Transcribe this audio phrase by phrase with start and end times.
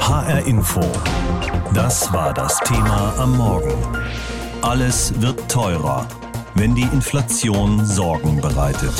[0.00, 0.80] HR Info.
[1.74, 3.74] Das war das Thema am Morgen.
[4.62, 6.08] Alles wird teurer,
[6.54, 8.94] wenn die Inflation Sorgen bereitet.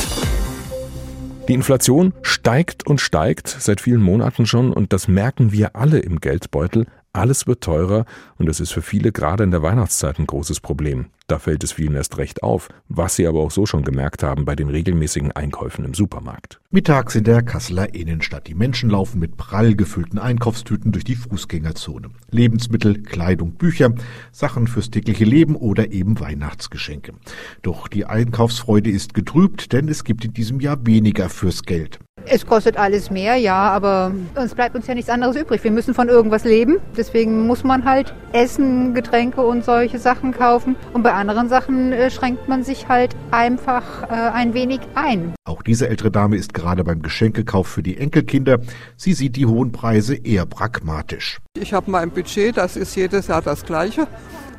[1.47, 6.21] Die Inflation steigt und steigt seit vielen Monaten schon und das merken wir alle im
[6.21, 6.85] Geldbeutel.
[7.13, 8.05] Alles wird teurer
[8.37, 11.07] und das ist für viele gerade in der Weihnachtszeit ein großes Problem.
[11.31, 14.43] Da fällt es vielen erst recht auf, was sie aber auch so schon gemerkt haben
[14.43, 16.59] bei den regelmäßigen Einkäufen im Supermarkt.
[16.71, 18.47] Mittags in der Kasseler Innenstadt.
[18.47, 22.09] Die Menschen laufen mit prall gefüllten Einkaufstüten durch die Fußgängerzone.
[22.31, 23.93] Lebensmittel, Kleidung, Bücher,
[24.33, 27.13] Sachen fürs tägliche Leben oder eben Weihnachtsgeschenke.
[27.61, 31.99] Doch die Einkaufsfreude ist getrübt, denn es gibt in diesem Jahr weniger fürs Geld.
[32.25, 35.63] Es kostet alles mehr, ja, aber es bleibt uns ja nichts anderes übrig.
[35.63, 36.77] Wir müssen von irgendwas leben.
[36.95, 40.75] Deswegen muss man halt Essen, Getränke und solche Sachen kaufen.
[40.93, 45.33] Und bei anderen Sachen äh, schränkt man sich halt einfach äh, ein wenig ein.
[45.45, 48.59] Auch diese ältere Dame ist gerade beim Geschenkekauf für die Enkelkinder.
[48.97, 51.39] Sie sieht die hohen Preise eher pragmatisch.
[51.57, 54.07] Ich habe mein Budget, das ist jedes Jahr das gleiche.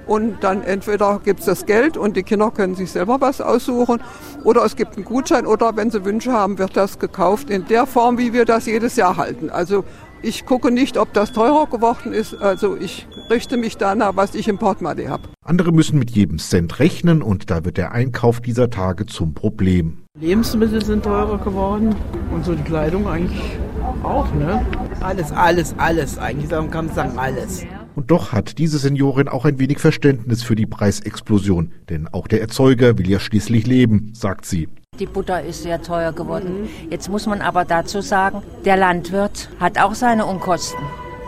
[0.07, 4.01] Und dann entweder gibt es das Geld und die Kinder können sich selber was aussuchen
[4.43, 7.87] oder es gibt einen Gutschein oder wenn sie Wünsche haben, wird das gekauft in der
[7.87, 9.51] Form, wie wir das jedes Jahr halten.
[9.51, 9.85] Also
[10.23, 12.41] ich gucke nicht, ob das teurer geworden ist.
[12.41, 15.23] Also ich richte mich danach, was ich im Portemonnaie habe.
[15.45, 20.05] Andere müssen mit jedem Cent rechnen und da wird der Einkauf dieser Tage zum Problem.
[20.21, 21.95] Lebensmittel sind teurer geworden
[22.31, 23.57] und so die Kleidung eigentlich
[24.03, 24.65] auch, ne?
[25.01, 26.19] Alles, alles, alles.
[26.19, 27.65] Eigentlich kann man sagen alles.
[27.95, 32.41] Und doch hat diese Seniorin auch ein wenig Verständnis für die Preisexplosion, denn auch der
[32.41, 34.69] Erzeuger will ja schließlich leben, sagt sie.
[34.99, 36.69] Die Butter ist sehr teuer geworden.
[36.91, 40.79] Jetzt muss man aber dazu sagen, der Landwirt hat auch seine Unkosten.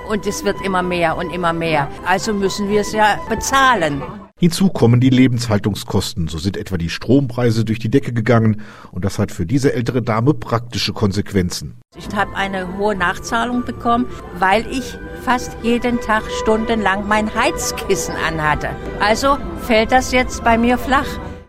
[0.08, 1.88] Und es wird immer mehr und immer mehr.
[2.06, 4.02] Also müssen wir es ja bezahlen.
[4.36, 6.28] Hinzu kommen die Lebenshaltungskosten.
[6.28, 8.62] So sind etwa die Strompreise durch die Decke gegangen.
[8.91, 11.80] Und das hat für diese ältere Dame praktische Konsequenzen.
[11.97, 14.06] Ich habe eine hohe Nachzahlung bekommen,
[14.38, 18.70] weil ich fast jeden Tag stundenlang mein Heizkissen anhatte.
[19.00, 21.06] Also fällt das jetzt bei mir flach.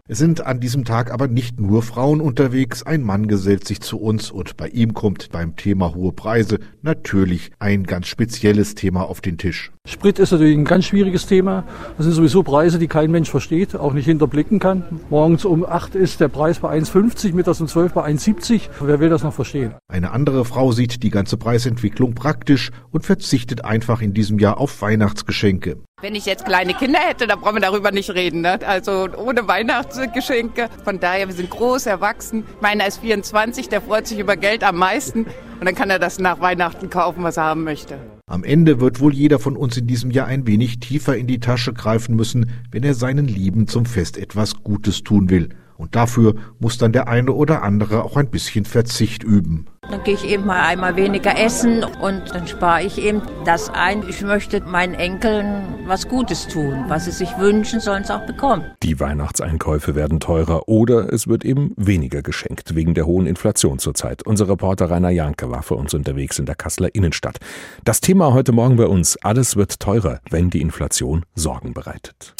[0.07, 2.83] Es sind an diesem Tag aber nicht nur Frauen unterwegs.
[2.83, 7.49] Ein Mann gesellt sich zu uns und bei ihm kommt beim Thema hohe Preise natürlich
[7.57, 9.71] ein ganz spezielles Thema auf den Tisch.
[9.87, 11.63] Sprit ist natürlich ein ganz schwieriges Thema.
[11.97, 14.83] Das sind sowieso Preise, die kein Mensch versteht, auch nicht hinterblicken kann.
[15.09, 18.69] Morgens um 8 ist der Preis bei 1,50, mittags um 12 bei 1,70.
[18.81, 19.73] Wer will das noch verstehen?
[19.87, 24.83] Eine andere Frau sieht die ganze Preisentwicklung praktisch und verzichtet einfach in diesem Jahr auf
[24.83, 25.77] Weihnachtsgeschenke.
[26.05, 28.41] Wenn ich jetzt kleine Kinder hätte, dann brauchen wir darüber nicht reden.
[28.41, 28.59] Ne?
[28.67, 30.69] Also ohne Weihnachtsgeschenke.
[30.83, 32.43] Von daher, wir sind groß, erwachsen.
[32.61, 35.25] Meiner ist 24, der freut sich über Geld am meisten.
[35.59, 37.97] Und dann kann er das nach Weihnachten kaufen, was er haben möchte.
[38.27, 41.39] Am Ende wird wohl jeder von uns in diesem Jahr ein wenig tiefer in die
[41.39, 45.49] Tasche greifen müssen, wenn er seinen Lieben zum Fest etwas Gutes tun will.
[45.77, 49.65] Und dafür muss dann der eine oder andere auch ein bisschen Verzicht üben.
[49.89, 54.03] Dann gehe ich eben mal einmal weniger essen und dann spare ich eben das ein.
[54.09, 56.85] Ich möchte meinen Enkeln was Gutes tun.
[56.87, 58.65] Was sie sich wünschen, sollen sie auch bekommen.
[58.81, 64.23] Die Weihnachtseinkäufe werden teurer oder es wird eben weniger geschenkt wegen der hohen Inflation zurzeit.
[64.23, 67.37] Unser Reporter Rainer Janke war für uns unterwegs in der Kasseler Innenstadt.
[67.83, 69.17] Das Thema heute Morgen bei uns.
[69.17, 72.33] Alles wird teurer, wenn die Inflation Sorgen bereitet.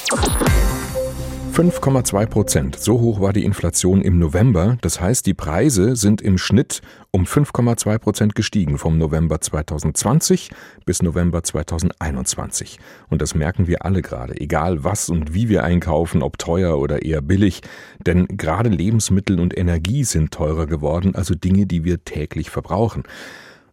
[1.55, 2.75] 5,2 Prozent.
[2.77, 4.77] So hoch war die Inflation im November.
[4.81, 10.49] Das heißt, die Preise sind im Schnitt um 5,2 Prozent gestiegen vom November 2020
[10.85, 12.77] bis November 2021.
[13.09, 17.03] Und das merken wir alle gerade, egal was und wie wir einkaufen, ob teuer oder
[17.03, 17.61] eher billig.
[18.05, 23.03] Denn gerade Lebensmittel und Energie sind teurer geworden, also Dinge, die wir täglich verbrauchen.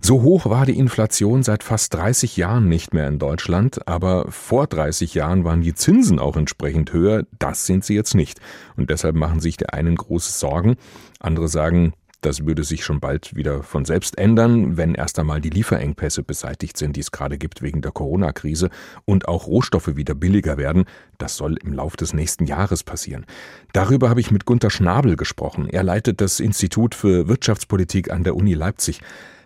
[0.05, 4.67] So hoch war die Inflation seit fast 30 Jahren nicht mehr in Deutschland, aber vor
[4.67, 7.23] 30 Jahren waren die Zinsen auch entsprechend höher.
[7.39, 8.41] Das sind sie jetzt nicht.
[8.77, 10.75] Und deshalb machen sich der einen große Sorgen.
[11.21, 15.51] Andere sagen, das würde sich schon bald wieder von selbst ändern, wenn erst einmal die
[15.51, 18.71] Lieferengpässe beseitigt sind, die es gerade gibt wegen der Corona-Krise
[19.05, 20.85] und auch Rohstoffe wieder billiger werden.
[21.19, 23.25] Das soll im Lauf des nächsten Jahres passieren.
[23.73, 25.69] Darüber habe ich mit Gunter Schnabel gesprochen.
[25.69, 29.01] Er leitet das Institut für Wirtschaftspolitik an der Uni Leipzig.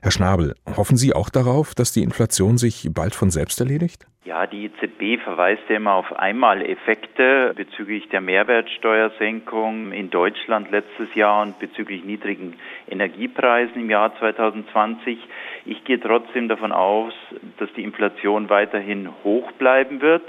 [0.06, 4.06] Herr Schnabel, hoffen Sie auch darauf, dass die Inflation sich bald von selbst erledigt?
[4.24, 11.42] Ja, die EZB verweist ja immer auf Einmaleffekte bezüglich der Mehrwertsteuersenkung in Deutschland letztes Jahr
[11.42, 12.54] und bezüglich niedrigen
[12.88, 15.18] Energiepreisen im Jahr 2020.
[15.64, 17.12] Ich gehe trotzdem davon aus,
[17.59, 20.22] dass die Inflation weiterhin hoch bleiben wird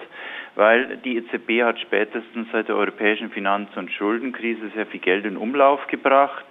[0.58, 5.38] weil die EZB hat spätestens seit der europäischen Finanz- und Schuldenkrise sehr viel Geld in
[5.38, 6.47] Umlauf gebracht.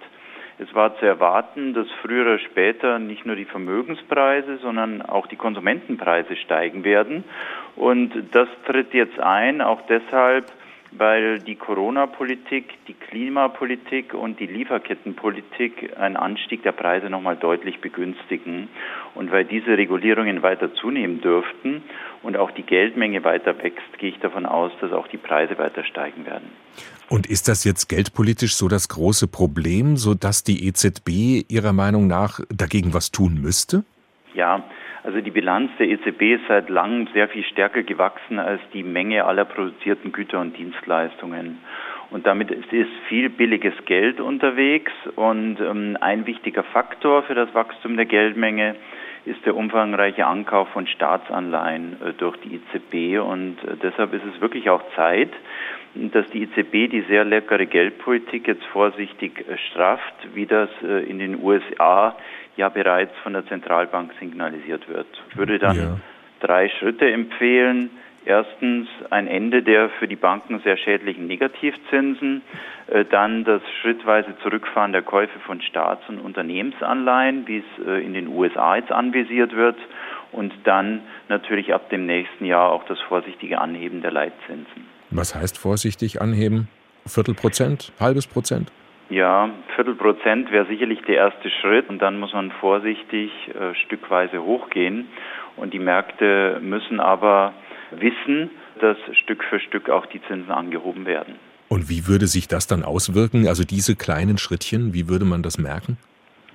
[0.59, 5.35] Es war zu erwarten, dass früher oder später nicht nur die Vermögenspreise, sondern auch die
[5.35, 7.23] Konsumentenpreise steigen werden.
[7.75, 10.51] Und das tritt jetzt ein, auch deshalb,
[10.91, 18.67] weil die Corona-Politik, die Klimapolitik und die Lieferkettenpolitik einen Anstieg der Preise nochmal deutlich begünstigen.
[19.13, 21.83] Und weil diese Regulierungen weiter zunehmen dürften
[22.23, 25.83] und auch die Geldmenge weiter wächst, gehe ich davon aus, dass auch die Preise weiter
[25.83, 26.49] steigen werden.
[27.09, 32.41] Und ist das jetzt geldpolitisch so das große Problem, sodass die EZB Ihrer Meinung nach
[32.49, 33.85] dagegen was tun müsste?
[34.33, 34.63] Ja,
[35.03, 39.23] also die Bilanz der EZB ist seit langem sehr viel stärker gewachsen als die Menge
[39.23, 41.59] aller produzierten Güter und Dienstleistungen.
[42.09, 44.91] Und damit ist viel billiges Geld unterwegs.
[45.15, 48.75] Und ähm, ein wichtiger Faktor für das Wachstum der Geldmenge
[49.25, 53.21] ist der umfangreiche Ankauf von Staatsanleihen äh, durch die EZB.
[53.21, 55.31] Und äh, deshalb ist es wirklich auch Zeit,
[56.11, 61.19] dass die EZB die sehr leckere Geldpolitik jetzt vorsichtig äh, strafft, wie das äh, in
[61.19, 62.15] den USA
[62.55, 65.07] ja bereits von der Zentralbank signalisiert wird.
[65.29, 65.97] Ich würde dann ja.
[66.39, 67.89] drei Schritte empfehlen.
[68.25, 72.41] Erstens ein Ende der für die Banken sehr schädlichen Negativzinsen,
[72.87, 78.27] äh, dann das schrittweise Zurückfahren der Käufe von Staats- und Unternehmensanleihen, wie es in den
[78.27, 79.77] USA jetzt anvisiert wird,
[80.31, 84.86] und dann natürlich ab dem nächsten Jahr auch das vorsichtige Anheben der Leitzinsen.
[85.11, 86.67] Was heißt vorsichtig anheben?
[87.05, 88.71] Viertelprozent, halbes Prozent?
[89.09, 95.07] Ja, Viertelprozent wäre sicherlich der erste Schritt und dann muss man vorsichtig äh, stückweise hochgehen.
[95.55, 97.53] Und die Märkte müssen aber
[97.91, 98.49] wissen,
[98.81, 101.35] dass Stück für Stück auch die Zinsen angehoben werden.
[101.69, 103.47] Und wie würde sich das dann auswirken?
[103.47, 105.97] Also diese kleinen Schrittchen, wie würde man das merken?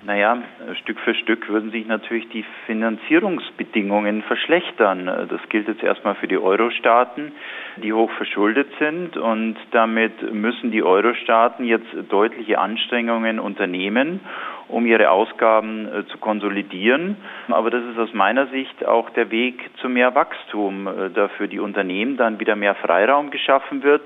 [0.05, 0.37] Naja,
[0.81, 5.05] Stück für Stück würden sich natürlich die Finanzierungsbedingungen verschlechtern.
[5.05, 7.31] Das gilt jetzt erstmal für die Euro-Staaten,
[7.77, 14.19] die hoch verschuldet sind und damit müssen die Euro-Staaten jetzt deutliche Anstrengungen unternehmen,
[14.67, 17.15] um ihre Ausgaben äh, zu konsolidieren.
[17.49, 21.47] Aber das ist aus meiner Sicht auch der Weg zu mehr Wachstum, äh, da für
[21.47, 24.03] die Unternehmen dann wieder mehr Freiraum geschaffen wird.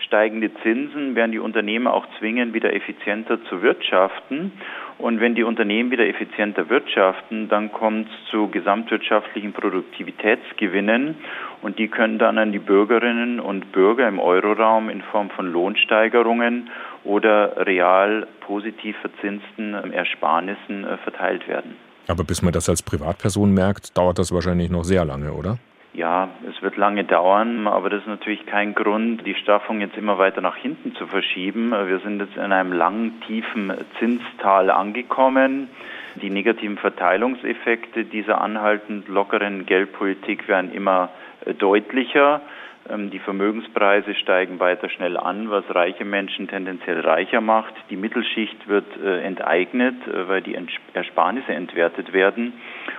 [0.00, 4.52] Steigende Zinsen werden die Unternehmen auch zwingen, wieder effizienter zu wirtschaften.
[4.98, 11.14] Und wenn die Unternehmen wieder effizienter wirtschaften, dann kommt es zu gesamtwirtschaftlichen Produktivitätsgewinnen
[11.62, 16.70] und die können dann an die Bürgerinnen und Bürger im Euroraum in Form von Lohnsteigerungen
[17.04, 21.76] oder real positiv verzinsten Ersparnissen äh, verteilt werden.
[22.08, 25.58] Aber bis man das als Privatperson merkt, dauert das wahrscheinlich noch sehr lange, oder?
[25.94, 30.18] Ja, es wird lange dauern, aber das ist natürlich kein Grund, die Straffung jetzt immer
[30.18, 31.70] weiter nach hinten zu verschieben.
[31.70, 35.68] Wir sind jetzt in einem langen, tiefen Zinstal angekommen.
[36.16, 41.10] Die negativen Verteilungseffekte dieser anhaltend lockeren Geldpolitik werden immer
[41.44, 42.42] äh, deutlicher.
[42.88, 47.74] Ähm, die Vermögenspreise steigen weiter schnell an, was reiche Menschen tendenziell reicher macht.
[47.90, 50.56] Die Mittelschicht wird äh, enteignet, äh, weil die
[50.94, 52.54] Ersparnisse entwertet werden.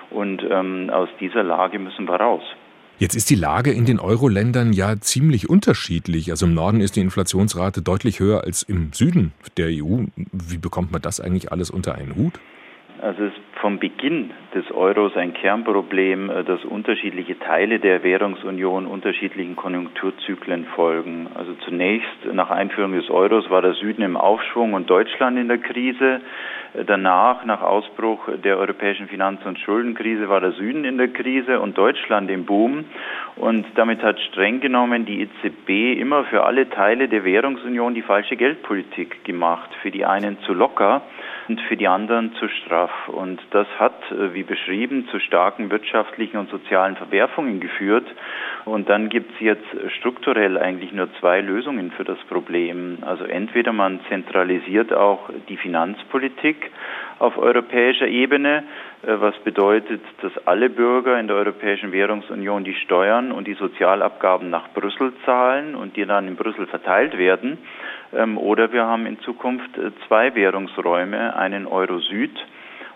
[0.10, 2.44] Und ähm, aus dieser Lage müssen wir raus.
[3.00, 6.32] Jetzt ist die Lage in den Euro-Ländern ja ziemlich unterschiedlich.
[6.32, 10.04] Also im Norden ist die Inflationsrate deutlich höher als im Süden der EU.
[10.34, 12.34] Wie bekommt man das eigentlich alles unter einen Hut?
[13.02, 18.86] Also es ist vom Beginn des Euros ein Kernproblem, äh, dass unterschiedliche Teile der Währungsunion
[18.86, 21.30] unterschiedlichen Konjunkturzyklen folgen.
[21.36, 25.60] Also zunächst nach Einführung des Euros war der Süden im Aufschwung und Deutschland in der
[25.60, 26.20] Krise.
[26.86, 31.78] Danach, nach Ausbruch der europäischen Finanz- und Schuldenkrise, war der Süden in der Krise und
[31.78, 32.86] Deutschland im Boom.
[33.36, 38.36] Und damit hat streng genommen die EZB immer für alle Teile der Währungsunion die falsche
[38.36, 39.70] Geldpolitik gemacht.
[39.82, 41.02] Für die einen zu locker
[41.48, 42.92] und für die anderen zu straff.
[43.08, 48.06] Und das hat, äh, wie beschrieben, zu starken wirtschaftlichen und sozialen Verwerfungen geführt.
[48.70, 49.66] Und dann gibt es jetzt
[49.98, 53.00] strukturell eigentlich nur zwei Lösungen für das Problem.
[53.02, 56.70] Also entweder man zentralisiert auch die Finanzpolitik
[57.18, 58.64] auf europäischer Ebene,
[59.02, 64.52] äh, was bedeutet, dass alle Bürger in der Europäischen Währungsunion die Steuern und die Sozialabgaben
[64.52, 67.58] nach Brüssel zahlen und die dann in Brüssel verteilt werden.
[68.14, 72.38] Ähm, oder wir haben in Zukunft äh, zwei Währungsräume, einen Euro Süd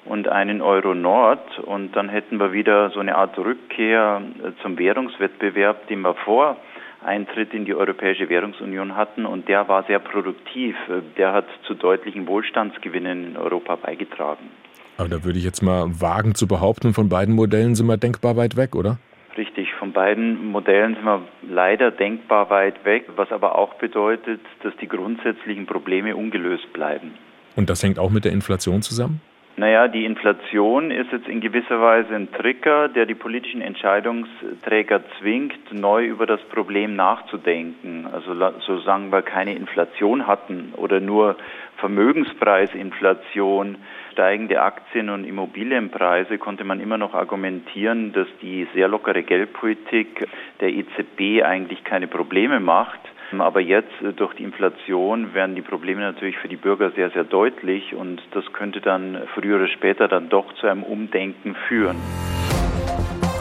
[0.05, 1.59] und einen Euro Nord.
[1.59, 6.57] Und dann hätten wir wieder so eine Art Rückkehr äh, zum Währungswettbewerb, den wir vor
[7.03, 9.25] Eintritt in die Europäische Währungsunion hatten.
[9.25, 10.75] Und der war sehr produktiv.
[10.89, 14.49] Äh, der hat zu deutlichen Wohlstandsgewinnen in Europa beigetragen.
[14.97, 18.37] Aber da würde ich jetzt mal wagen zu behaupten, von beiden Modellen sind wir denkbar
[18.37, 18.99] weit weg, oder?
[19.35, 24.75] Richtig, von beiden Modellen sind wir leider denkbar weit weg, was aber auch bedeutet, dass
[24.77, 27.15] die grundsätzlichen Probleme ungelöst bleiben.
[27.55, 29.21] Und das hängt auch mit der Inflation zusammen?
[29.55, 35.71] Naja, die Inflation ist jetzt in gewisser Weise ein Trigger, der die politischen Entscheidungsträger zwingt,
[35.71, 38.07] neu über das Problem nachzudenken.
[38.11, 41.37] Also solange wir keine Inflation hatten oder nur
[41.77, 43.77] Vermögenspreisinflation,
[44.11, 50.27] steigende Aktien- und Immobilienpreise, konnte man immer noch argumentieren, dass die sehr lockere Geldpolitik
[50.61, 53.01] der EZB eigentlich keine Probleme macht.
[53.41, 57.93] Aber jetzt durch die Inflation werden die Probleme natürlich für die Bürger sehr, sehr deutlich
[57.93, 61.97] und das könnte dann früher oder später dann doch zu einem Umdenken führen.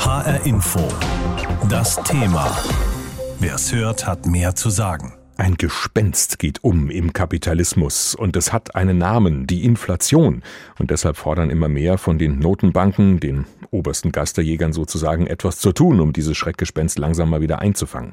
[0.01, 0.81] HR Info.
[1.71, 2.47] Das Thema.
[3.41, 5.22] Wer es hört, hat mehr zu sagen.
[5.39, 10.43] Ein Gespenst geht um im Kapitalismus und es hat einen Namen, die Inflation.
[10.79, 16.01] Und deshalb fordern immer mehr von den Notenbanken, den obersten Geisterjägern sozusagen, etwas zu tun,
[16.01, 18.13] um dieses Schreckgespenst langsam mal wieder einzufangen.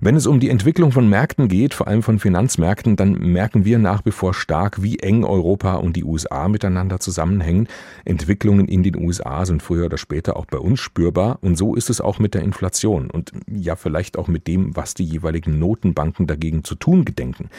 [0.00, 3.78] Wenn es um die Entwicklung von Märkten geht, vor allem von Finanzmärkten, dann merken wir
[3.78, 7.68] nach wie vor stark, wie eng Europa und die USA miteinander zusammenhängen.
[8.04, 11.90] Entwicklungen in den USA sind früher oder später auch bei uns spürbar und so ist
[11.90, 16.26] es auch mit der Inflation und ja vielleicht auch mit dem, was die jeweiligen Notenbanken
[16.54, 17.50] dagegen zu tun gedenken.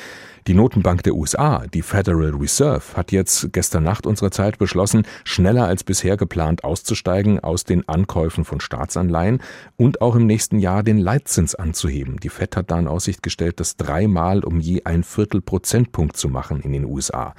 [0.47, 5.65] Die Notenbank der USA, die Federal Reserve, hat jetzt gestern Nacht unserer Zeit beschlossen, schneller
[5.65, 9.41] als bisher geplant auszusteigen aus den Ankäufen von Staatsanleihen
[9.75, 12.19] und auch im nächsten Jahr den Leitzins anzuheben.
[12.19, 16.29] Die Fed hat da in Aussicht gestellt, das dreimal um je ein Viertel Prozentpunkt zu
[16.29, 17.33] machen in den USA.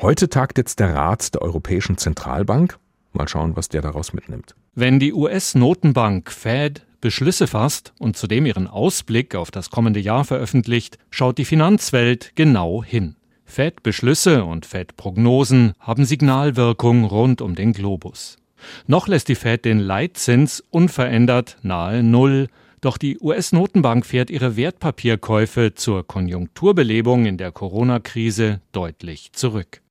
[0.00, 2.78] Heute tagt jetzt der Rat der Europäischen Zentralbank.
[3.12, 4.54] Mal schauen, was der daraus mitnimmt.
[4.74, 10.96] Wenn die US-Notenbank Fed Beschlüsse fasst und zudem ihren Ausblick auf das kommende Jahr veröffentlicht,
[11.10, 13.16] schaut die Finanzwelt genau hin.
[13.44, 18.38] Fed-Beschlüsse und Fed-Prognosen haben Signalwirkung rund um den Globus.
[18.86, 22.48] Noch lässt die Fed den Leitzins unverändert nahe Null,
[22.80, 29.82] doch die US-Notenbank fährt ihre Wertpapierkäufe zur Konjunkturbelebung in der Corona-Krise deutlich zurück.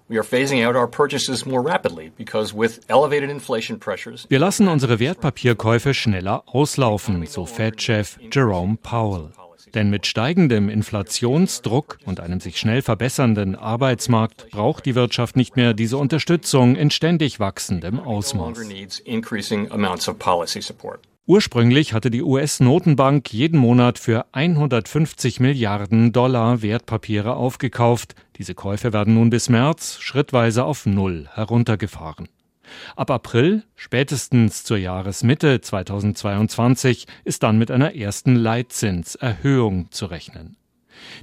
[4.29, 9.31] Wir lassen unsere Wertpapierkäufe schneller auslaufen, so Fed-Chef Jerome Powell.
[9.73, 15.73] Denn mit steigendem Inflationsdruck und einem sich schnell verbessernden Arbeitsmarkt braucht die Wirtschaft nicht mehr
[15.73, 18.59] diese Unterstützung in ständig wachsendem Ausmaß.
[21.25, 28.13] Ursprünglich hatte die US-Notenbank jeden Monat für 150 Milliarden Dollar Wertpapiere aufgekauft.
[28.37, 32.29] Diese Käufe werden nun bis März schrittweise auf Null heruntergefahren.
[32.95, 40.55] Ab April, spätestens zur Jahresmitte 2022, ist dann mit einer ersten Leitzinserhöhung zu rechnen.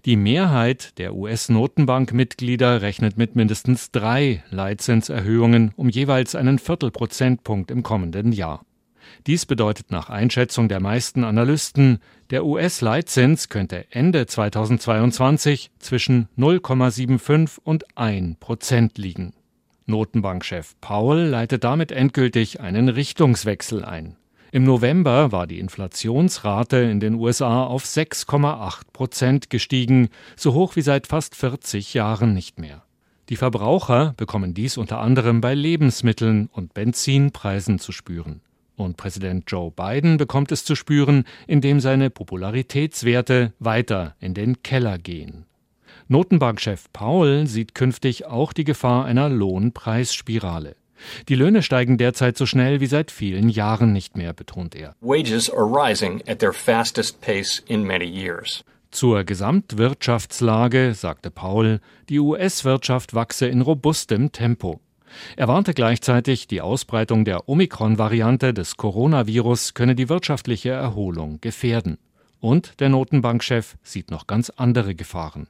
[0.04, 8.32] Die Mehrheit der US-Notenbank-Mitglieder rechnet mit mindestens drei Leitzinserhöhungen um jeweils einen Viertelprozentpunkt im kommenden
[8.32, 8.64] Jahr.
[9.26, 11.98] Dies bedeutet nach Einschätzung der meisten Analysten,
[12.30, 19.34] der US-Leitzins könnte Ende 2022 zwischen 0,75 und 1 Prozent liegen.
[19.86, 24.16] Notenbankchef Powell leitet damit endgültig einen Richtungswechsel ein.
[24.52, 30.82] Im November war die Inflationsrate in den USA auf 6,8 Prozent gestiegen, so hoch wie
[30.82, 32.82] seit fast 40 Jahren nicht mehr.
[33.28, 38.40] Die Verbraucher bekommen dies unter anderem bei Lebensmitteln und Benzinpreisen zu spüren.
[38.80, 44.96] Und Präsident Joe Biden bekommt es zu spüren, indem seine Popularitätswerte weiter in den Keller
[44.96, 45.44] gehen.
[46.08, 50.76] Notenbankchef Paul sieht künftig auch die Gefahr einer Lohnpreisspirale.
[51.28, 54.94] Die Löhne steigen derzeit so schnell wie seit vielen Jahren nicht mehr, betont er.
[55.02, 58.64] Wages are rising at their fastest pace in many years.
[58.90, 64.80] Zur Gesamtwirtschaftslage sagte Paul, die US-Wirtschaft wachse in robustem Tempo.
[65.36, 71.98] Er warnte gleichzeitig, die Ausbreitung der Omikron-Variante des Coronavirus könne die wirtschaftliche Erholung gefährden.
[72.40, 75.46] Und der Notenbankchef sieht noch ganz andere Gefahren.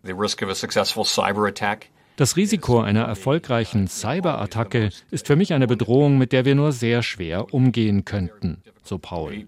[2.17, 7.03] Das Risiko einer erfolgreichen Cyberattacke ist für mich eine Bedrohung, mit der wir nur sehr
[7.03, 9.47] schwer umgehen könnten, so Paul.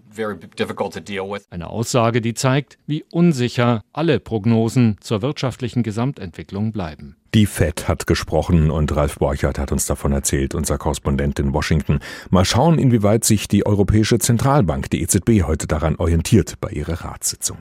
[1.51, 7.15] Eine Aussage, die zeigt, wie unsicher alle Prognosen zur wirtschaftlichen Gesamtentwicklung bleiben.
[7.33, 11.99] Die Fed hat gesprochen und Ralf Borchert hat uns davon erzählt, unser Korrespondent in Washington.
[12.29, 17.57] Mal schauen, inwieweit sich die Europäische Zentralbank, die EZB, heute daran orientiert bei ihrer Ratssitzung.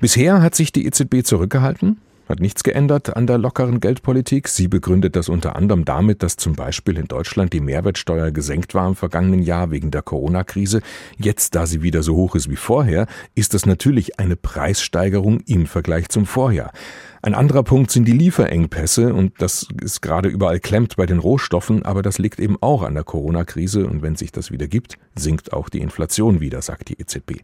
[0.00, 4.48] Bisher hat sich die EZB zurückgehalten, hat nichts geändert an der lockeren Geldpolitik.
[4.48, 8.88] Sie begründet das unter anderem damit, dass zum Beispiel in Deutschland die Mehrwertsteuer gesenkt war
[8.88, 10.80] im vergangenen Jahr wegen der Corona-Krise.
[11.16, 13.06] Jetzt, da sie wieder so hoch ist wie vorher,
[13.36, 16.72] ist das natürlich eine Preissteigerung im Vergleich zum Vorjahr.
[17.22, 21.84] Ein anderer Punkt sind die Lieferengpässe und das ist gerade überall klemmt bei den Rohstoffen,
[21.84, 25.52] aber das liegt eben auch an der Corona-Krise und wenn sich das wieder gibt, sinkt
[25.52, 27.42] auch die Inflation wieder, sagt die EZB.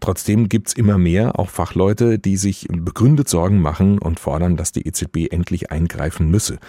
[0.00, 4.86] Trotzdem gibt's immer mehr, auch Fachleute, die sich begründet Sorgen machen und fordern, dass die
[4.86, 6.60] EZB endlich eingreifen müsse.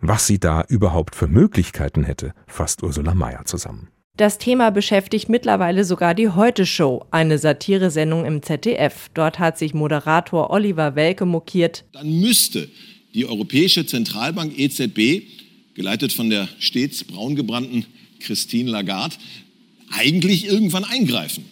[0.00, 3.86] Was sie da überhaupt für Möglichkeiten hätte, fasst Ursula Mayer zusammen.
[4.20, 9.08] Das Thema beschäftigt mittlerweile sogar die Heute-Show, eine Satiresendung im ZDF.
[9.14, 11.84] Dort hat sich Moderator Oliver Welke mokiert.
[11.92, 12.68] Dann müsste
[13.14, 15.22] die Europäische Zentralbank EZB,
[15.72, 17.86] geleitet von der stets braungebrannten
[18.18, 19.16] Christine Lagarde,
[19.90, 21.46] eigentlich irgendwann eingreifen.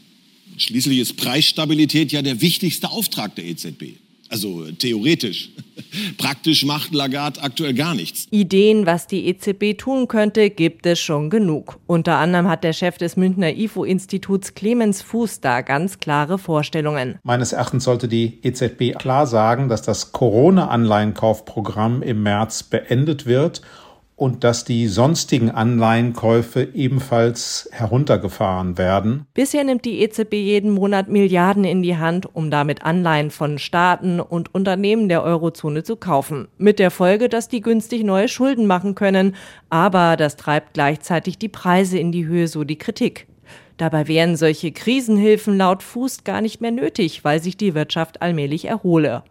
[0.58, 3.94] Schließlich ist Preisstabilität ja der wichtigste Auftrag der EZB.
[4.30, 5.50] Also theoretisch.
[6.18, 8.26] Praktisch macht Lagarde aktuell gar nichts.
[8.30, 11.78] Ideen, was die EZB tun könnte, gibt es schon genug.
[11.87, 17.18] Unter anderem hat der Chef des Münchner IFO-Instituts Clemens Fuß da ganz klare Vorstellungen.
[17.23, 23.62] Meines Erachtens sollte die EZB klar sagen, dass das Corona-Anleihenkaufprogramm im März beendet wird
[24.18, 29.26] und dass die sonstigen Anleihenkäufe ebenfalls heruntergefahren werden.
[29.32, 34.18] Bisher nimmt die EZB jeden Monat Milliarden in die Hand, um damit Anleihen von Staaten
[34.18, 36.48] und Unternehmen der Eurozone zu kaufen.
[36.58, 39.37] Mit der Folge, dass die günstig neue Schulden machen können.
[39.70, 43.28] Aber das treibt gleichzeitig die Preise in die Höhe, so die Kritik.
[43.76, 48.64] Dabei wären solche Krisenhilfen laut Fuß gar nicht mehr nötig, weil sich die Wirtschaft allmählich
[48.64, 49.22] erhole.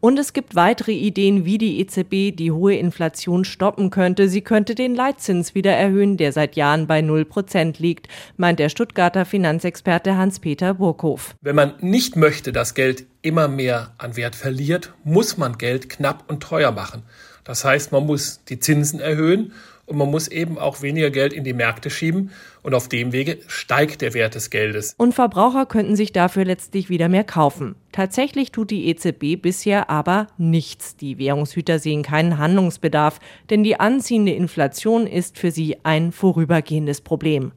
[0.00, 4.28] Und es gibt weitere Ideen, wie die EZB die hohe Inflation stoppen könnte.
[4.28, 8.68] Sie könnte den Leitzins wieder erhöhen, der seit Jahren bei 0 Prozent liegt, meint der
[8.68, 11.34] Stuttgarter Finanzexperte Hans-Peter Burkhof.
[11.40, 16.24] Wenn man nicht möchte, dass Geld immer mehr an Wert verliert, muss man Geld knapp
[16.28, 17.02] und teuer machen.
[17.44, 19.52] Das heißt, man muss die Zinsen erhöhen
[19.88, 22.30] und man muss eben auch weniger Geld in die Märkte schieben
[22.62, 24.94] und auf dem Wege steigt der Wert des Geldes.
[24.98, 27.74] Und Verbraucher könnten sich dafür letztlich wieder mehr kaufen.
[27.92, 30.96] Tatsächlich tut die EZB bisher aber nichts.
[30.96, 33.18] Die Währungshüter sehen keinen Handlungsbedarf,
[33.48, 37.52] denn die anziehende Inflation ist für sie ein vorübergehendes Problem.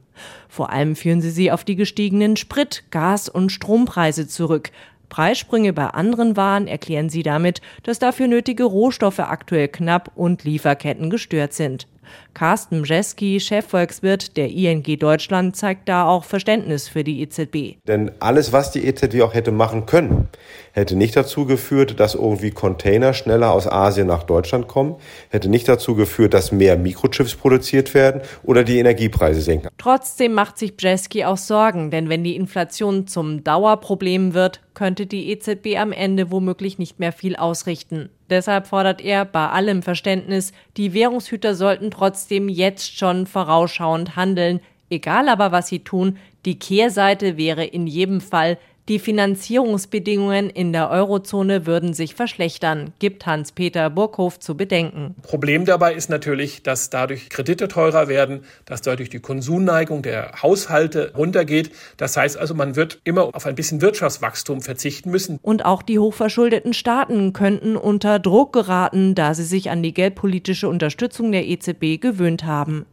[0.48, 4.70] Vor allem führen sie sie auf die gestiegenen Sprit-, Gas- und Strompreise zurück.
[5.10, 11.10] Preissprünge bei anderen Waren erklären sie damit, dass dafür nötige Rohstoffe aktuell knapp und Lieferketten
[11.10, 11.86] gestört sind.
[12.34, 17.76] Carsten Mjeski, Chefvolkswirt der ING Deutschland, zeigt da auch Verständnis für die EZB.
[17.86, 20.28] Denn alles, was die EZB auch hätte machen können,
[20.72, 24.96] hätte nicht dazu geführt, dass irgendwie Container schneller aus Asien nach Deutschland kommen,
[25.28, 29.68] hätte nicht dazu geführt, dass mehr Mikrochips produziert werden oder die Energiepreise senken.
[29.78, 35.30] Trotzdem macht sich Bjeski auch Sorgen, denn wenn die Inflation zum Dauerproblem wird, könnte die
[35.30, 38.08] EZB am Ende womöglich nicht mehr viel ausrichten.
[38.32, 45.28] Deshalb fordert er bei allem Verständnis, die Währungshüter sollten trotzdem jetzt schon vorausschauend handeln, egal
[45.28, 48.56] aber was sie tun, die Kehrseite wäre in jedem Fall,
[48.88, 55.14] die Finanzierungsbedingungen in der Eurozone würden sich verschlechtern, gibt Hans-Peter Burkhof zu bedenken.
[55.22, 61.12] Problem dabei ist natürlich, dass dadurch Kredite teurer werden, dass dadurch die Konsumneigung der Haushalte
[61.16, 61.70] runtergeht.
[61.96, 65.38] Das heißt also, man wird immer auf ein bisschen Wirtschaftswachstum verzichten müssen.
[65.42, 70.68] Und auch die hochverschuldeten Staaten könnten unter Druck geraten, da sie sich an die geldpolitische
[70.68, 72.86] Unterstützung der EZB gewöhnt haben.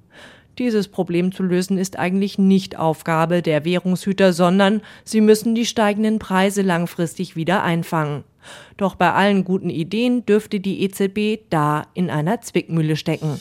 [0.59, 6.19] Dieses Problem zu lösen ist eigentlich nicht Aufgabe der Währungshüter, sondern sie müssen die steigenden
[6.19, 8.25] Preise langfristig wieder einfangen.
[8.75, 13.39] Doch bei allen guten Ideen dürfte die EZB da in einer Zwickmühle stecken.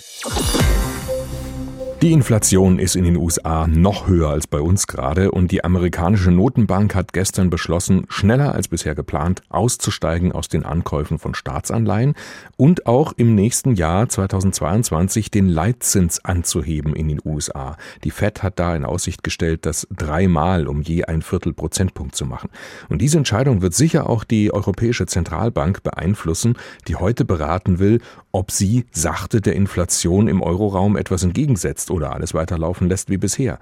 [2.00, 6.30] Die Inflation ist in den USA noch höher als bei uns gerade und die amerikanische
[6.30, 12.14] Notenbank hat gestern beschlossen, schneller als bisher geplant auszusteigen aus den Ankäufen von Staatsanleihen
[12.56, 17.76] und auch im nächsten Jahr 2022 den Leitzins anzuheben in den USA.
[18.04, 22.26] Die Fed hat da in Aussicht gestellt, das dreimal um je ein Viertel Prozentpunkt zu
[22.26, 22.50] machen.
[22.88, 28.52] Und diese Entscheidung wird sicher auch die Europäische Zentralbank beeinflussen, die heute beraten will, ob
[28.52, 33.58] sie sachte der Inflation im Euroraum etwas entgegensetzt oder alles weiterlaufen lässt wie bisher.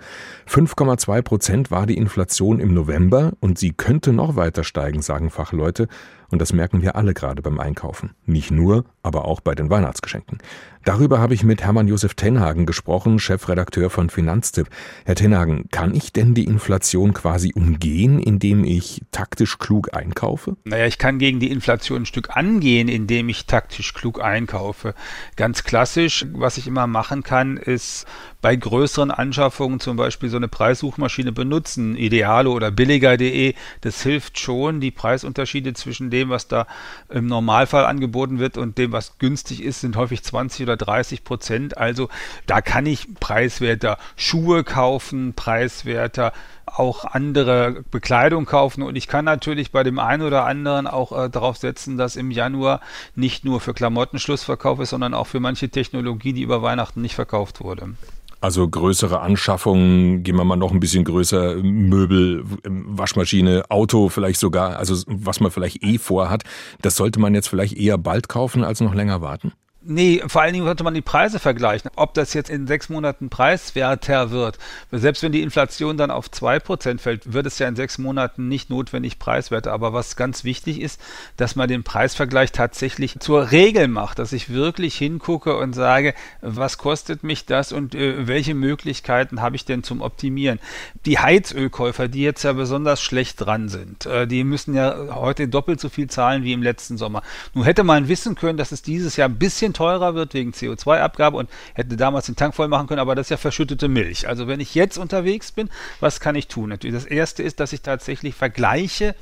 [0.49, 5.89] 5,2 Prozent war die Inflation im November und sie könnte noch weiter steigen, sagen Fachleute.
[6.31, 8.11] Und das merken wir alle gerade beim Einkaufen.
[8.25, 10.39] Nicht nur, aber auch bei den Weihnachtsgeschenken.
[10.87, 14.69] Darüber habe ich mit Hermann Josef Tenhagen gesprochen, Chefredakteur von Finanztipp.
[15.05, 20.57] Herr Tenhagen, kann ich denn die Inflation quasi umgehen, indem ich taktisch klug einkaufe?
[20.63, 24.95] Naja, ich kann gegen die Inflation ein Stück angehen, indem ich taktisch klug einkaufe.
[25.35, 28.07] Ganz klassisch, was ich immer machen kann, ist
[28.47, 33.55] bei größeren Anschaffungen zum Beispiel so eine Preissuchmaschine benutzen, Idealo oder billiger.de.
[33.81, 36.69] Das hilft schon, die Preisunterschiede zwischen dem, was da
[37.09, 41.77] im Normalfall angeboten wird und dem, was günstig ist, sind häufig 20 oder 30 Prozent.
[41.77, 42.09] Also
[42.47, 46.33] da kann ich preiswerter Schuhe kaufen, preiswerter
[46.67, 51.31] auch andere Bekleidung kaufen und ich kann natürlich bei dem einen oder anderen auch äh,
[51.31, 52.81] darauf setzen, dass im Januar
[53.17, 57.17] nicht nur für Klamotten Schlussverkauf ist, sondern auch für manche Technologie, die über Weihnachten nicht
[57.17, 57.95] verkauft wurde.
[58.41, 64.77] Also größere Anschaffungen, gehen wir mal noch ein bisschen größer, Möbel, Waschmaschine, Auto vielleicht sogar,
[64.77, 66.45] also was man vielleicht eh vorhat,
[66.83, 69.53] das sollte man jetzt vielleicht eher bald kaufen als noch länger warten?
[69.89, 71.93] Nee, vor allen Dingen sollte man die Preise vergleichen.
[71.95, 74.59] Ob das jetzt in sechs Monaten preiswerter wird.
[74.91, 78.49] Selbst wenn die Inflation dann auf zwei Prozent fällt, wird es ja in sechs Monaten
[78.49, 79.73] nicht notwendig preiswerter.
[79.73, 81.01] Aber was ganz wichtig ist,
[81.37, 86.79] dass man den Preisvergleich tatsächlich zur Regel macht, dass ich wirklich hingucke und sage, was
[86.79, 90.59] kostet mich das und äh, welche Möglichkeiten habe ich denn zum Optimieren.
[91.05, 95.79] Die Heizölkäufer, die jetzt ja besonders schlecht dran sind, äh, die müssen ja heute doppelt
[95.79, 97.23] so viel zahlen wie im letzten Sommer.
[97.55, 101.37] Nun hätte man wissen können, dass es dieses Jahr ein bisschen teurer wird wegen CO2-Abgabe
[101.37, 104.27] und hätte damals den Tank voll machen können, aber das ist ja verschüttete Milch.
[104.27, 105.69] Also wenn ich jetzt unterwegs bin,
[106.01, 106.71] was kann ich tun?
[106.71, 109.15] Natürlich, das erste ist, dass ich tatsächlich vergleiche,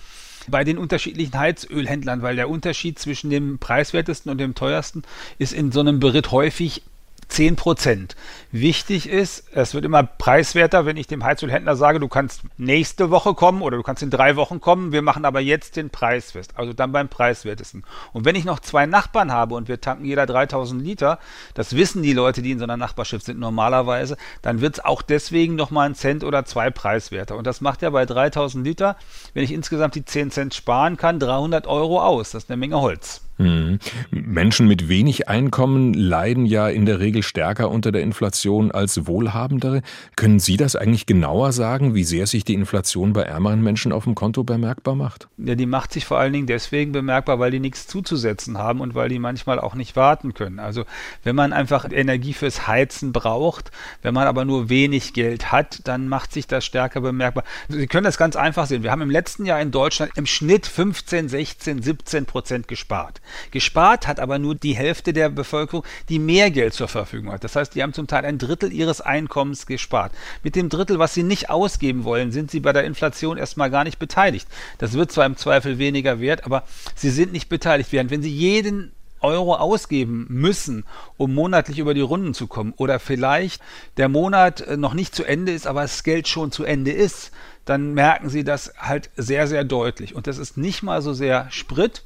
[0.47, 5.03] bei den unterschiedlichen Heizölhändlern, weil der Unterschied zwischen dem preiswertesten und dem teuersten
[5.39, 6.83] ist in so einem Beritt häufig
[7.29, 8.17] 10 Prozent.
[8.53, 13.35] Wichtig ist, es wird immer preiswerter, wenn ich dem Heizölhändler sage, du kannst nächste Woche
[13.35, 16.53] kommen oder du kannst in drei Wochen kommen, wir machen aber jetzt den Preis fest.
[16.57, 17.85] Also dann beim preiswertesten.
[18.13, 21.19] Und wenn ich noch zwei Nachbarn habe und wir tanken jeder 3000 Liter,
[21.55, 25.03] das wissen die Leute, die in so einer Nachbarschaft sind normalerweise, dann wird es auch
[25.03, 27.37] deswegen nochmal einen Cent oder zwei preiswerter.
[27.37, 28.97] Und das macht ja bei 3000 Liter,
[29.33, 32.31] wenn ich insgesamt die 10 Cent sparen kann, 300 Euro aus.
[32.31, 33.21] Das ist eine Menge Holz.
[33.39, 33.79] Mhm.
[34.11, 39.83] Menschen mit wenig Einkommen leiden ja in der Regel stärker unter der Inflation als Wohlhabendere.
[40.17, 44.05] Können Sie das eigentlich genauer sagen, wie sehr sich die Inflation bei ärmeren Menschen auf
[44.05, 45.29] dem Konto bemerkbar macht?
[45.39, 48.95] Ja, die macht sich vor allen Dingen deswegen bemerkbar, weil die nichts zuzusetzen haben und
[48.95, 50.61] weil die manchmal auch nicht warten können.
[50.61, 50.85] Also
[51.25, 56.09] wenn man einfach Energie fürs Heizen braucht, wenn man aber nur wenig Geld hat, dann
[56.09, 57.45] macht sich das stärker bemerkbar.
[57.69, 58.83] Sie können das ganz einfach sehen.
[58.83, 63.21] Wir haben im letzten Jahr in Deutschland im Schnitt 15, 16, 17 Prozent gespart.
[63.51, 67.45] Gespart hat aber nur die Hälfte der Bevölkerung, die mehr Geld zur Verfügung hat.
[67.45, 70.13] Das heißt, die haben zum Teil ein Drittel ihres Einkommens gespart.
[70.43, 73.85] Mit dem Drittel, was sie nicht ausgeben wollen, sind sie bei der Inflation erstmal gar
[73.85, 74.49] nicht beteiligt.
[74.79, 77.93] Das wird zwar im Zweifel weniger wert, aber sie sind nicht beteiligt.
[77.93, 78.93] Während wenn sie jeden
[79.25, 80.85] Euro ausgeben müssen,
[81.17, 83.63] um monatlich über die Runden zu kommen, oder vielleicht
[83.97, 87.33] der Monat äh, noch nicht zu Ende ist, aber das Geld schon zu Ende ist,
[87.65, 90.15] dann merken sie das halt sehr, sehr deutlich.
[90.15, 92.05] Und das ist nicht mal so sehr Sprit,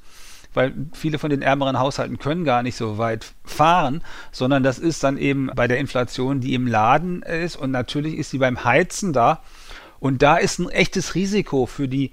[0.58, 5.04] weil viele von den ärmeren Haushalten können gar nicht so weit fahren, sondern das ist
[5.04, 9.12] dann eben bei der Inflation, die im Laden ist und natürlich ist sie beim Heizen
[9.12, 9.40] da.
[10.00, 12.10] Und da ist ein echtes Risiko für die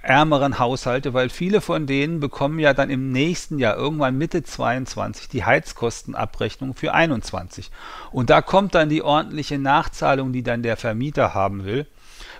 [0.00, 5.28] ärmeren Haushalte, weil viele von denen bekommen ja dann im nächsten Jahr irgendwann Mitte 22
[5.28, 7.70] die Heizkostenabrechnung für 21.
[8.10, 11.86] Und da kommt dann die ordentliche Nachzahlung, die dann der Vermieter haben will.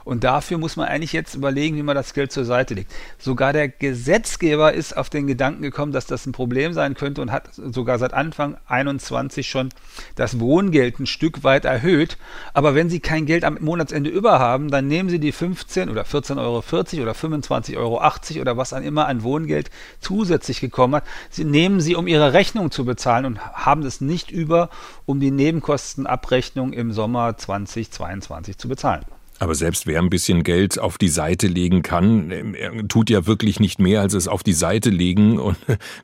[0.04, 2.92] Und dafür muss man eigentlich jetzt überlegen, wie man das Geld zur Seite legt.
[3.18, 7.32] Sogar der Gesetzgeber ist auf den Gedanken gekommen, dass das ein Problem sein könnte und
[7.32, 9.68] hat sogar seit Anfang 21 schon
[10.16, 12.18] das Wohngeld ein Stück weit erhöht.
[12.54, 16.02] Aber wenn Sie kein Geld am Monatsende über haben, dann nehmen Sie die 15 oder
[16.02, 16.58] 14,40 Euro
[17.02, 21.04] oder 25,80 Euro oder was an immer an Wohngeld zusätzlich gekommen hat.
[21.30, 24.70] Sie nehmen sie, um Ihre Rechnung zu bezahlen und haben es nicht über,
[25.06, 29.04] um die Nebenkostenabrechnung im Sommer 2022 zu bezahlen.
[29.38, 32.54] Aber selbst wer ein bisschen Geld auf die Seite legen kann,
[32.88, 35.56] tut ja wirklich nicht mehr, als es auf die Seite legen und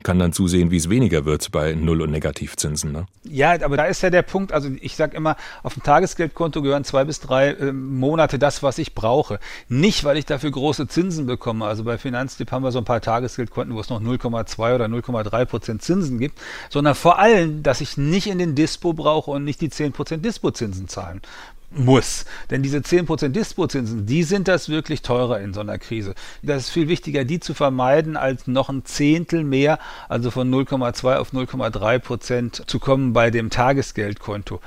[0.02, 2.90] kann dann zusehen, wie es weniger wird bei Null- und Negativzinsen.
[2.90, 3.06] Ne?
[3.24, 6.84] Ja, aber da ist ja der Punkt, also ich sage immer, auf dem Tagesgeldkonto gehören
[6.84, 9.38] zwei bis drei äh, Monate das, was ich brauche.
[9.68, 11.66] Nicht, weil ich dafür große Zinsen bekomme.
[11.66, 15.44] Also bei Finanztipp haben wir so ein paar Tagesgeldkonten, wo es noch 0,2 oder 0,3
[15.44, 19.60] Prozent Zinsen gibt, sondern vor allem, dass ich nicht in den Dispo brauche und nicht
[19.60, 21.20] die 10 Prozent Dispo-Zinsen zahlen
[21.70, 22.24] muss.
[22.50, 26.14] Denn diese 10% Dispozinsen, die sind das wirklich teurer in so einer Krise.
[26.42, 29.78] Das ist viel wichtiger, die zu vermeiden, als noch ein Zehntel mehr,
[30.08, 34.60] also von 0,2 auf 0,3 Prozent zu kommen bei dem Tagesgeldkonto.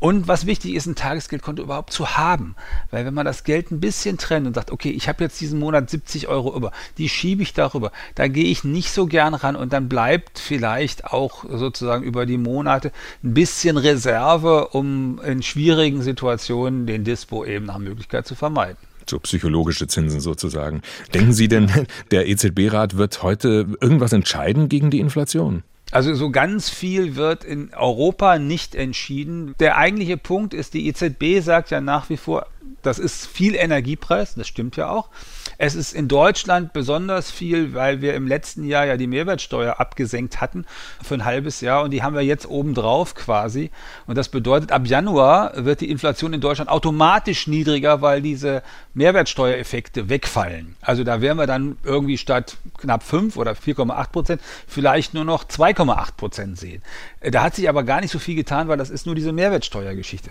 [0.00, 2.54] Und was wichtig ist, ein Tagesgeldkonto überhaupt zu haben.
[2.90, 5.58] Weil wenn man das Geld ein bisschen trennt und sagt, okay, ich habe jetzt diesen
[5.58, 9.56] Monat 70 Euro über, die schiebe ich darüber, da gehe ich nicht so gern ran
[9.56, 12.92] und dann bleibt vielleicht auch sozusagen über die Monate
[13.24, 19.18] ein bisschen Reserve, um in schwierigen Situationen den Dispo eben nach Möglichkeit zu vermeiden so
[19.20, 20.82] psychologische Zinsen sozusagen.
[21.14, 21.70] Denken Sie denn,
[22.10, 25.62] der EZB-Rat wird heute irgendwas entscheiden gegen die Inflation?
[25.90, 29.54] Also so ganz viel wird in Europa nicht entschieden.
[29.58, 32.46] Der eigentliche Punkt ist, die EZB sagt ja nach wie vor,
[32.82, 35.08] das ist viel Energiepreis, das stimmt ja auch.
[35.58, 40.40] Es ist in Deutschland besonders viel, weil wir im letzten Jahr ja die Mehrwertsteuer abgesenkt
[40.40, 40.64] hatten
[41.02, 43.70] für ein halbes Jahr und die haben wir jetzt obendrauf quasi.
[44.06, 48.62] Und das bedeutet, ab Januar wird die Inflation in Deutschland automatisch niedriger, weil diese
[48.94, 50.76] Mehrwertsteuereffekte wegfallen.
[50.80, 55.44] Also da wären wir dann irgendwie statt knapp 5 oder 4,8 Prozent vielleicht nur noch
[55.44, 56.82] 2,8 Prozent sehen.
[57.20, 60.30] Da hat sich aber gar nicht so viel getan, weil das ist nur diese Mehrwertsteuergeschichte.